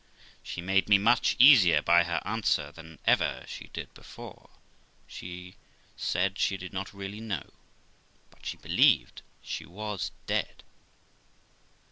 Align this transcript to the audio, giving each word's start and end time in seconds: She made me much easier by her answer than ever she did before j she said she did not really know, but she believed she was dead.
She 0.41 0.63
made 0.63 0.89
me 0.89 0.97
much 0.97 1.35
easier 1.37 1.79
by 1.83 2.05
her 2.05 2.23
answer 2.25 2.71
than 2.71 2.97
ever 3.05 3.45
she 3.47 3.67
did 3.67 3.93
before 3.93 4.49
j 5.07 5.11
she 5.15 5.55
said 5.95 6.39
she 6.39 6.57
did 6.57 6.73
not 6.73 6.91
really 6.91 7.21
know, 7.21 7.51
but 8.31 8.43
she 8.43 8.57
believed 8.57 9.21
she 9.43 9.63
was 9.63 10.09
dead. 10.25 10.63